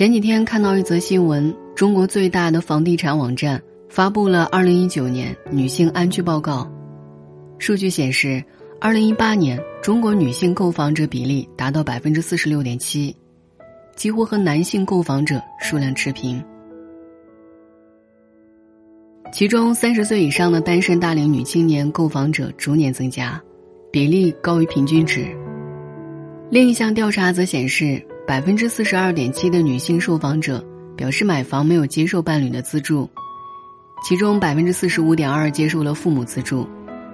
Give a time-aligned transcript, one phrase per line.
[0.00, 6.66] 前几天看到一则新闻，中国最大的房地产网站发布了二零一九年女性安居报告。
[7.58, 8.42] 数据显示，
[8.80, 13.14] 二零一八年中国女性购房者比例达到百分之四十六点七，
[13.94, 16.42] 几乎和男性购房者数量持平。
[19.34, 23.38] 其中，三十岁以上的单身大龄女青年购房者逐年增加，
[23.92, 25.26] 比例高于平均值。
[26.48, 28.02] 另一项调查则显示。
[28.30, 33.10] 百分之四十二点七的女性受访者表示买房没有接受伴侣的资助，
[34.04, 36.64] 其中百分之四十五点二接受了父母资助，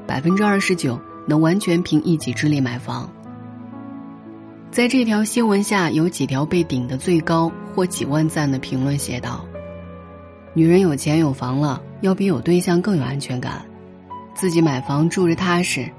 [0.07, 3.11] 百分之二十九能完全凭一己之力买房。
[4.71, 9.43] 在这条新闻下有几条被顶得最高或几万赞的评论写道
[10.53, 13.65] ：“女人有钱有房了，要比有对象更有安全感，
[14.35, 15.91] 自己买房住着踏实。”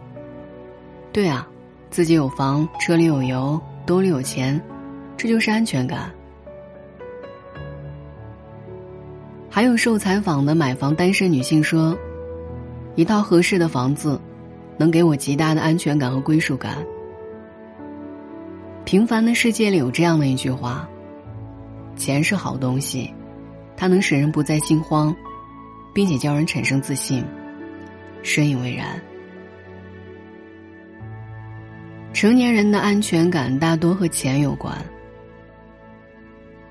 [1.12, 1.48] 对啊，
[1.90, 4.62] 自己有房，车里有油，兜里有钱。
[5.18, 6.12] 这就是安全感。
[9.50, 11.98] 还有受采访的买房单身女性说
[12.96, 14.22] ：“一套合适的房子，
[14.78, 16.78] 能给我极大的安全感和归属感。”
[18.86, 20.88] 平凡的世界里有这样的一句话
[21.98, 23.12] ：“钱是好东西，
[23.76, 25.16] 它能使人不再心慌，
[25.94, 27.26] 并且叫人产生自信。”
[28.22, 29.02] 深以为然。
[32.14, 34.78] 成年人的安全感大多和钱有关。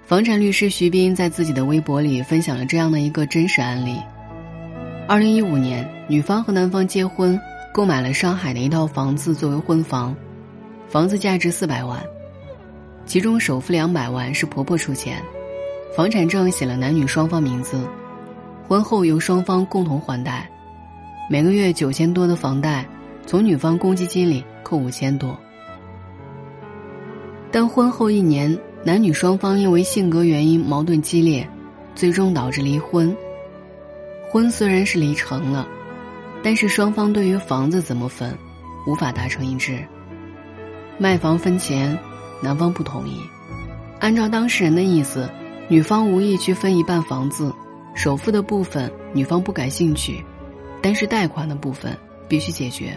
[0.07, 4.01] 房产律师徐斌在自己的微博里分享了这样的一个真实案例：，
[5.09, 7.37] 二零一五年，女方和男方结婚，
[7.75, 10.15] 购买了上海的一套房子作为婚房，
[10.87, 12.01] 房子价值四百万，
[13.05, 15.21] 其中首付两百万是婆婆出钱，
[15.97, 17.77] 房产证写了男女双方名字，
[18.69, 20.48] 婚后由双方共同还贷，
[21.29, 22.87] 每个月九千多的房贷，
[23.27, 25.37] 从女方公积金里扣五千多，
[27.51, 28.57] 但婚后一年。
[28.87, 31.45] 男女双方因为性格原因矛盾激烈，
[31.97, 33.13] 最终导致离婚。
[34.30, 35.67] 婚虽然是离成了，
[36.41, 38.33] 但是双方对于房子怎么分，
[38.86, 39.85] 无法达成一致。
[40.98, 41.98] 卖房分钱，
[42.41, 43.20] 男方不同意。
[43.98, 45.29] 按照当事人的意思，
[45.67, 47.53] 女方无意去分一半房子，
[47.92, 50.24] 首付的部分女方不感兴趣，
[50.80, 51.92] 但是贷款的部分
[52.29, 52.97] 必须解决。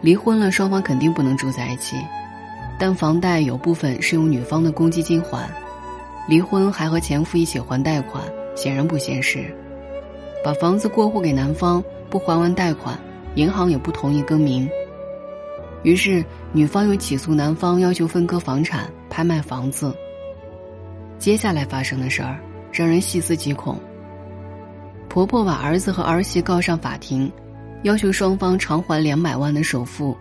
[0.00, 1.94] 离婚了，双方肯定不能住在一起。
[2.82, 5.48] 但房贷有部分是用女方的公积金还，
[6.28, 8.24] 离婚还和前夫一起还贷款，
[8.56, 9.44] 显然不现实。
[10.44, 12.98] 把房子过户给男方，不还完贷款，
[13.36, 14.68] 银行也不同意更名。
[15.84, 19.94] 于是女方又起诉男方，要求分割房产、拍卖房子。
[21.20, 22.36] 接下来发生的事儿
[22.72, 23.78] 让人细思极恐。
[25.08, 27.30] 婆婆把儿子和儿媳告上法庭，
[27.84, 30.16] 要求双方偿还两百万的首付。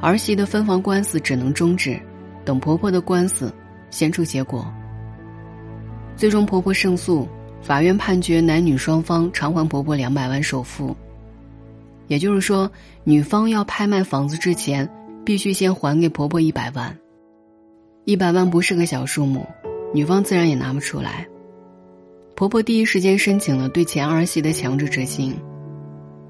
[0.00, 2.00] 儿媳的分房官司只能终止，
[2.44, 3.52] 等婆婆的官司
[3.90, 4.66] 先出结果。
[6.16, 7.28] 最终婆婆胜诉，
[7.60, 10.96] 法院判决男女双方偿还婆婆两百万首付。
[12.06, 12.70] 也就是说，
[13.04, 14.88] 女方要拍卖房子之前，
[15.24, 16.96] 必须先还给婆婆一百万。
[18.04, 19.46] 一百万不是个小数目，
[19.92, 21.26] 女方自然也拿不出来。
[22.34, 25.36] 婆婆第一时间申请了对前儿媳的强制执行，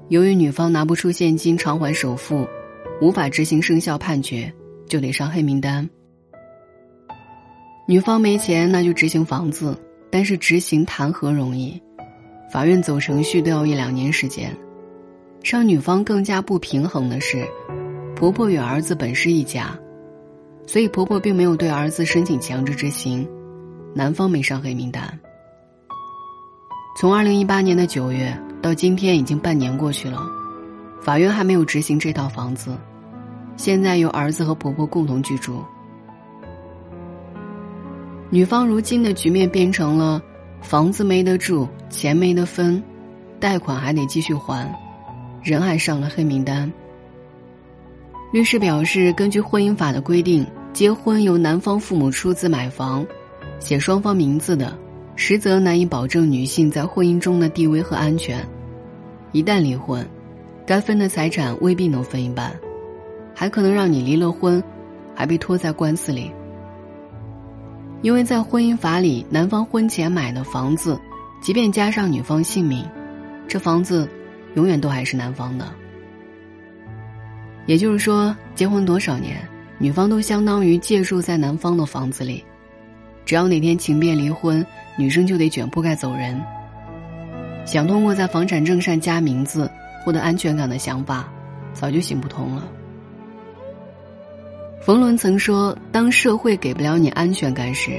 [0.09, 2.47] 由于女方拿不出现金偿还首付。
[3.01, 4.51] 无法执行生效判决，
[4.87, 5.89] 就得上黑名单。
[7.87, 9.77] 女方没钱，那就执行房子，
[10.11, 11.81] 但是执行谈何容易？
[12.51, 14.55] 法院走程序都要一两年时间。
[15.43, 17.47] 让女方更加不平衡的是，
[18.15, 19.73] 婆婆与儿子本是一家，
[20.67, 23.25] 所以婆婆并没有对儿子申请强制执行，
[23.95, 25.17] 男方没上黑名单。
[26.99, 30.21] 从二零一八年的九月到今天，已经半年过去了，
[31.01, 32.77] 法院还没有执行这套房子。
[33.55, 35.63] 现在由儿子和婆婆共同居住，
[38.29, 40.21] 女方如今的局面变成了
[40.61, 42.81] 房子没得住，钱没得分，
[43.39, 44.65] 贷款还得继续还，
[45.43, 46.71] 人还上了黑名单。
[48.31, 53.05] 律师表示，根据婚姻法的规定，结婚由男方父母出资买房，
[53.59, 54.77] 写双方名字的，
[55.15, 58.47] 实则难以保证女性在婚姻中的地位和安全。
[59.31, 60.07] 一旦离婚，
[60.69, 62.55] 该分的财产未必能分一半。
[63.33, 64.63] 还可能让你离了婚，
[65.15, 66.31] 还被拖在官司里。
[68.03, 71.01] 因为在婚姻法里，男方婚前买的房子，
[71.41, 72.85] 即便加上女方姓名，
[73.47, 74.07] 这房子
[74.53, 75.65] 永远都还是男方的。
[77.65, 79.37] 也就是说，结婚多少年，
[79.79, 82.45] 女方都相当于借住在男方的房子里。
[83.25, 84.63] 只要哪天情变离婚，
[84.99, 86.39] 女生就得卷铺盖走人。
[87.65, 89.67] 想通过在房产证上加名字
[90.03, 91.31] 获得安全感的想法，
[91.73, 92.67] 早就行不通了。
[94.81, 97.91] 冯仑曾说：“当社会给不了你安全感时，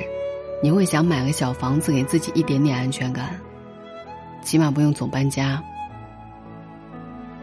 [0.62, 3.38] 你会想买个小房子给自己一点点安全感，
[4.42, 5.62] 起码不用总搬家。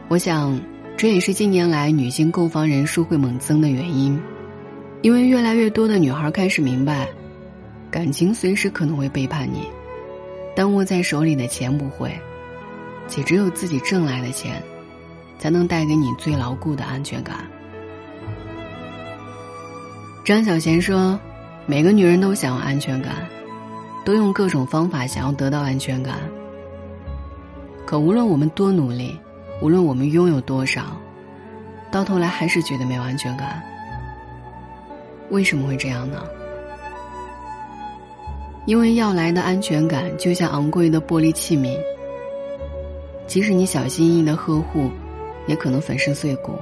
[0.08, 0.60] 我想，
[0.98, 4.20] 这也是近年来女性购房人数会猛增的原因，
[5.02, 7.08] 因为越来越多的女孩开始明白，
[7.92, 9.68] 感情随时可能会背叛你，
[10.56, 12.12] 但握在手里的钱不会，
[13.08, 14.62] 且只有自己挣来的钱，
[15.40, 17.38] 才能带给你最牢固的安全感。
[20.26, 21.20] 张小娴说
[21.66, 23.16] ：“每个女人都想要安全感，
[24.04, 26.20] 都用各种方法想要得到安全感。
[27.86, 29.18] 可无论我们多努力，
[29.62, 30.98] 无论我们拥有多少，
[31.90, 33.64] 到头来还是觉得没有安全感。
[35.30, 36.22] 为什么会这样呢？
[38.66, 41.80] 因为要来的安全感就像昂贵的玻璃器皿，
[43.28, 44.90] 即使你小心翼翼的呵护，
[45.46, 46.54] 也可能粉身碎骨。”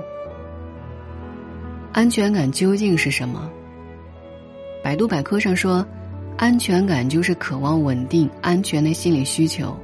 [1.93, 3.49] 安全感究竟是什么？
[4.83, 5.85] 百度百科上说，
[6.37, 9.77] 安全感就是渴望稳定、安全的心理需求，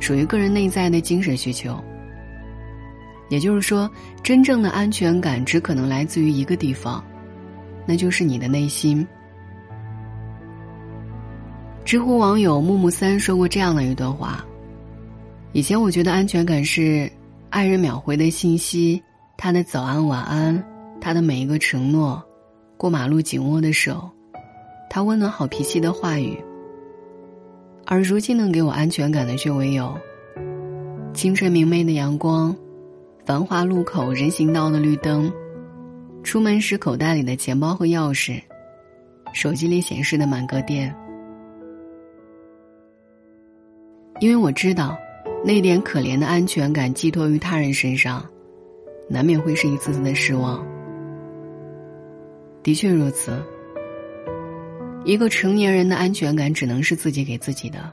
[0.00, 1.78] 属于个人内在的精神需求。
[3.28, 3.90] 也就是说，
[4.22, 7.04] 真正的安全感只可能来自于一个地方，
[7.84, 9.06] 那就是你的内心。
[11.84, 14.45] 知乎网友木木三说过这样的一段话：
[15.56, 17.10] 以前我觉得安全感是
[17.48, 19.02] 爱人秒回的信息，
[19.38, 20.62] 他的早安晚安。
[21.00, 22.22] 他的每一个承诺，
[22.76, 24.06] 过马路紧握的手，
[24.90, 26.38] 他温暖好脾气的话语。
[27.86, 29.96] 而如今能给我安全感的，却唯有
[31.14, 32.54] 清晨明媚的阳光，
[33.24, 35.32] 繁华路口人行道的绿灯，
[36.22, 38.38] 出门时口袋里的钱包和钥匙，
[39.32, 40.94] 手机里显示的满格电。
[44.20, 44.98] 因为我知道，
[45.44, 48.24] 那点可怜的安全感寄托于他人身上，
[49.08, 50.66] 难免会是一次次的失望。
[52.62, 53.40] 的确如此。
[55.04, 57.92] 一个成年人的安全感只能是自己给自己的。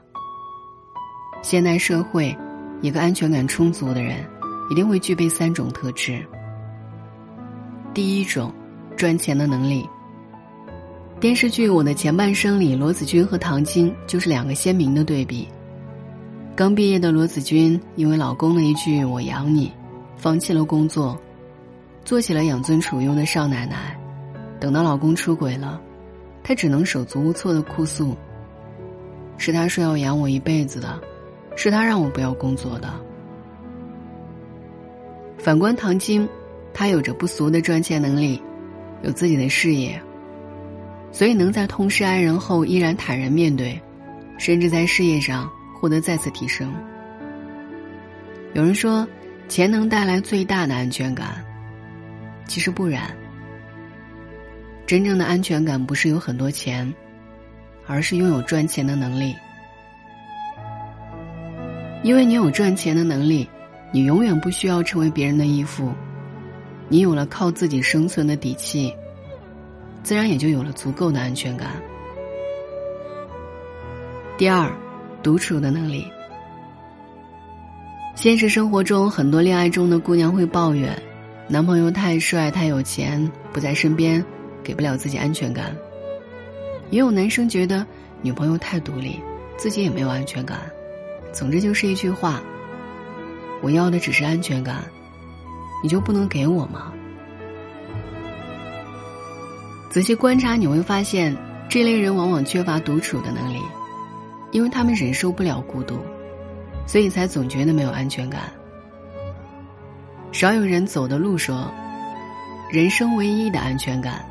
[1.42, 2.36] 现代社会，
[2.80, 4.16] 一个安全感充足的人，
[4.68, 6.20] 一定会具备三种特质。
[7.94, 8.52] 第一种，
[8.96, 9.88] 赚钱的能力。
[11.20, 15.46] 电视剧《我的前半生》里，罗子君和唐晶就是两个鲜明的对比。
[16.56, 19.72] 刚毕业的罗子君，因为老公的一句“我养你”，
[20.16, 21.20] 放弃了工作，
[22.04, 23.98] 做起了养尊处优的少奶奶。
[24.60, 25.80] 等到老公出轨了，
[26.44, 28.14] 她只能手足无措的哭诉
[29.36, 31.00] ：“是他说要养我一辈子的，
[31.56, 32.88] 是他让我不要工作的。”
[35.36, 36.28] 反观唐晶，
[36.72, 38.40] 她有着不俗的赚钱能力，
[39.02, 40.00] 有自己的事业，
[41.10, 43.76] 所以能在痛失爱人后依然坦然面对，
[44.38, 45.50] 甚至在事业上
[45.84, 46.72] 获得再次提升。
[48.54, 49.06] 有人说，
[49.48, 51.44] 钱能带来最大的安全感，
[52.46, 53.14] 其实不然。
[54.86, 56.90] 真正的安全感不是有很多钱，
[57.86, 59.36] 而是拥有赚钱的能力。
[62.02, 63.46] 因为你有赚钱的能力，
[63.92, 65.92] 你永远不需要成为别人的依附，
[66.88, 68.90] 你有了靠自己生存的底气，
[70.02, 71.72] 自然也就有了足够的安全感。
[74.38, 74.72] 第二，
[75.24, 76.06] 独处的能力。
[78.14, 80.96] 现实生活中，很多恋爱中的姑娘会抱怨，
[81.48, 84.24] 男朋友太帅、太有钱，不在身边。
[84.62, 85.76] 给不了自己安全感，
[86.88, 87.86] 也有男生觉得
[88.22, 89.20] 女朋友太独立，
[89.58, 90.58] 自己也没有安全感。
[91.34, 92.40] 总之就是一句话：
[93.60, 94.82] 我要的只是安全感，
[95.82, 96.90] 你就不能给我吗？
[99.90, 101.36] 仔细观察你会发现，
[101.68, 103.60] 这类人往往缺乏独处的能力，
[104.54, 105.98] 因为他们忍受不了孤独，
[106.86, 108.42] 所以才总觉得没有安全感。
[110.30, 111.68] 少有人走的路说，
[112.70, 114.24] 人生唯一的安全感。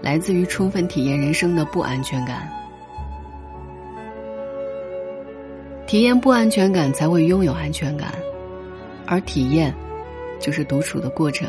[0.00, 2.48] 来自于充分体验人生的不安全感，
[5.88, 8.14] 体验不安全感才会拥有安全感，
[9.06, 9.74] 而体验，
[10.38, 11.48] 就是独处的过程。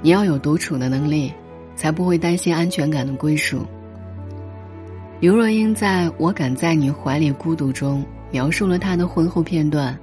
[0.00, 1.34] 你要有独处的能力，
[1.74, 3.66] 才不会担心安全感的归属。
[5.20, 9.96] 刘若英在我敢在你怀里孤独中描述了她的婚后片段，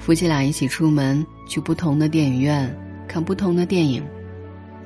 [0.00, 2.74] 夫妻俩一起出门去不同的电影院
[3.06, 4.02] 看不同的电影。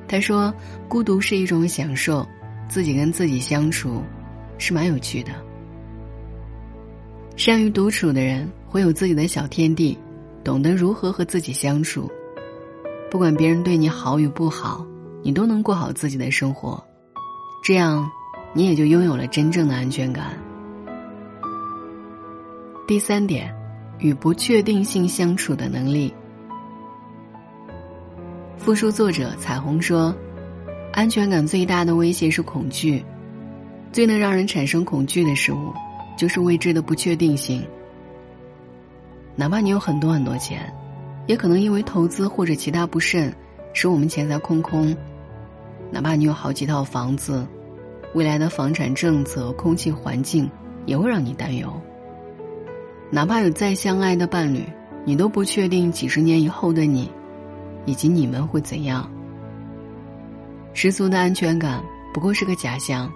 [0.08, 0.52] 他说
[0.88, 2.26] ：“孤独是一种享受，
[2.68, 4.02] 自己跟自己相处，
[4.58, 5.30] 是蛮有趣的。
[7.36, 9.96] 善于独处的人会有自己的小天地，
[10.42, 12.10] 懂得如何和自己相处。
[13.08, 14.84] 不管别人对你好与不好，
[15.22, 16.82] 你都能过好自己的生活，
[17.62, 18.10] 这样，
[18.52, 20.38] 你也就拥有了真正的安全感。
[22.86, 23.54] 第三点，
[23.98, 26.12] 与不确定性相处的能力。”
[28.56, 30.14] 复书作者彩虹说
[30.92, 33.04] ：“安全感最大的威胁是恐惧，
[33.92, 35.72] 最能让人产生恐惧的事物，
[36.16, 37.64] 就是未知的不确定性。
[39.36, 40.72] 哪怕你有很多很多钱，
[41.26, 43.32] 也可能因为投资或者其他不慎，
[43.72, 44.94] 使我们钱财空空。
[45.90, 47.46] 哪怕你有好几套房子，
[48.14, 50.50] 未来的房产政策、空气环境
[50.86, 51.70] 也会让你担忧。
[53.10, 54.62] 哪怕有再相爱的伴侣，
[55.04, 57.10] 你都不确定几十年以后的你，
[57.86, 59.10] 以及你们会怎样。
[60.74, 63.10] 十足的安全感不过是个假象。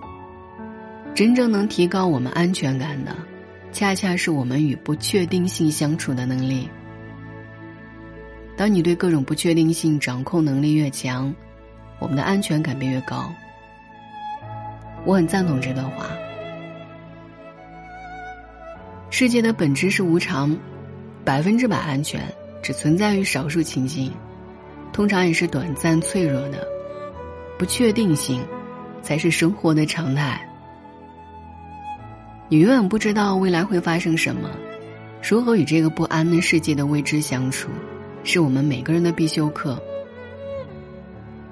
[1.15, 3.15] 真正能提高我们安全感的，
[3.71, 6.69] 恰恰是我们与不确定性相处的能力。
[8.57, 11.35] 当你对各种不确定性掌控能力越强，
[11.99, 13.31] 我们的安全感便越高。
[15.05, 16.07] 我很赞同这段话。
[19.11, 20.57] 世界的本质是无常，
[21.25, 22.23] 百分之百安全
[22.63, 24.11] 只存在于少数情境，
[24.93, 26.67] 通常也是短暂脆弱的。
[27.59, 28.43] 不确定性，
[29.03, 30.41] 才是生活的常态。
[32.49, 34.51] 你永远不知道未来会发生什么，
[35.23, 37.69] 如何与这个不安的世界的未知相处，
[38.25, 39.81] 是我们每个人的必修课。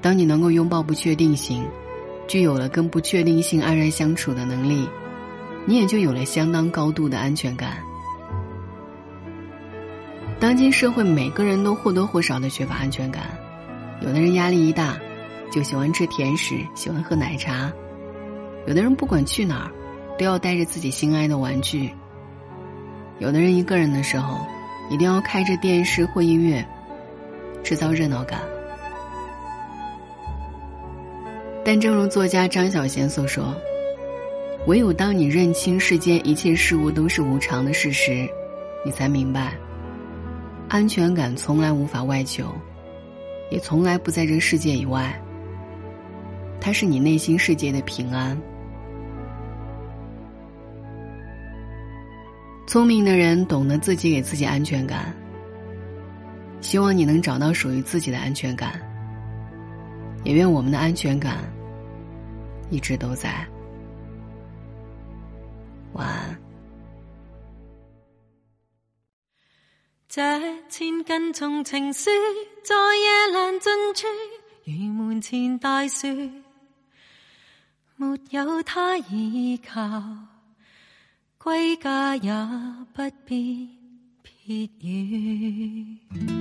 [0.01, 1.65] 当你能够拥抱不确定性，
[2.31, 4.89] 具有了跟不确定性安然相处的能力，
[5.67, 7.79] 你也就有了相当高度的安全感。
[10.39, 13.37] 当今社会，每个人都或多或少的缺乏安全感，
[14.01, 14.97] 有的人压力一大。
[15.51, 17.73] 就喜欢吃甜食，喜欢喝奶茶。
[18.65, 19.73] 有的人不管去哪儿，
[20.17, 21.91] 都要带着自己心爱的玩具。
[23.19, 24.39] 有的人一个人的时候，
[24.89, 26.65] 一定要开着电视或音乐，
[27.65, 28.41] 制造热闹感。
[31.73, 33.55] 但正如作家张小娴所说
[34.67, 38.29] ：“唯有当你认清世间一切事物都是无常的事实，
[38.85, 39.53] 你才明白，
[40.69, 42.53] 安全感从来无法外求，
[43.53, 45.17] 也从来不在这世界以外。”
[46.61, 48.37] 它是你内心世界的平安。
[52.67, 55.15] 聪明的人懂得自己给自己安全感。
[56.61, 58.73] 希望你能找到属于自己的安全感。
[60.25, 61.39] 也愿我们的安全感
[62.71, 63.47] 一直都在。
[65.93, 66.41] 晚安。
[70.09, 70.23] 这
[70.69, 72.11] 千斤重情书，
[72.65, 74.07] 在夜阑尽处，
[74.65, 76.09] 如门前大树。
[77.97, 80.03] 没有他倚靠，
[81.39, 82.33] 归家也
[82.93, 83.69] 不必
[84.23, 86.40] 撇雨。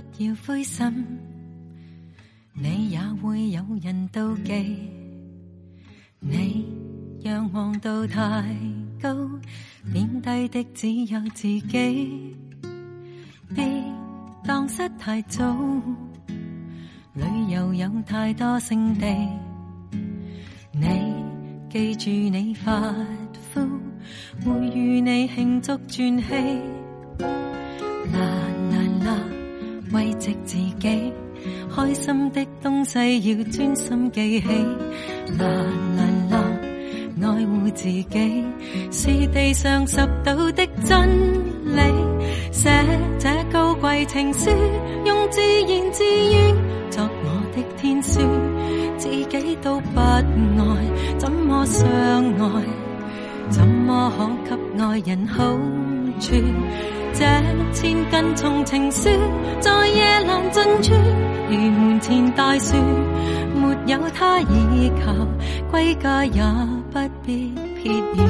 [0.00, 1.18] 不要灰心，
[2.52, 4.90] 你也会有人妒忌。
[6.20, 6.64] 你
[7.22, 8.44] 仰望到太
[9.00, 9.14] 高，
[9.92, 12.36] 贬低的只有自己。
[13.54, 13.84] 别
[14.44, 15.56] 荡失太早，
[17.14, 19.06] 旅游有太多胜地。
[20.72, 21.14] 你
[21.70, 22.94] 记住你发
[23.52, 23.60] 肤，
[24.44, 26.24] 会与你庆祝转机。
[29.96, 31.12] 慰藉自己，
[31.74, 32.98] 开心的东西
[33.30, 34.46] 要专心记起。
[35.38, 35.46] 啦
[35.96, 36.36] 啦啦，
[37.22, 38.44] 爱护自己
[38.92, 41.08] 是地上十道的真
[41.64, 41.80] 理。
[42.52, 42.70] 写
[43.18, 44.50] 这高贵情书，
[45.06, 46.54] 用自言自语
[46.90, 48.20] 作我的天书。
[48.98, 52.62] 自己都不爱，怎么相爱？
[53.48, 54.12] 怎么
[54.48, 55.42] 可给爱人好
[56.20, 56.34] 处？
[57.18, 57.24] 这
[57.72, 59.08] 千斤重情书，
[59.58, 60.92] 在夜阑尽处，
[61.48, 62.76] 如门前大树，
[63.54, 65.14] 没有他倚靠，
[65.70, 66.42] 归家也
[66.92, 68.20] 不必撇雨。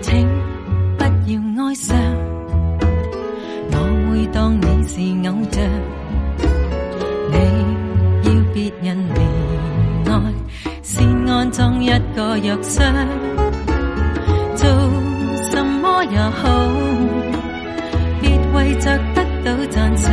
[0.00, 0.26] 请
[0.96, 1.98] 不要哀伤，
[3.72, 3.76] 我
[4.10, 5.62] 会当你是偶像，
[7.30, 7.36] 你
[8.24, 9.43] 要别人怜。
[11.50, 12.92] 装一个药箱，
[14.56, 14.68] 做
[15.50, 16.48] 什么也好，
[18.20, 20.12] 别为着得到赞赏。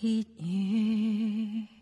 [0.00, 1.79] 铁雨。